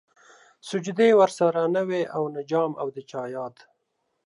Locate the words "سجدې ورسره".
0.69-1.61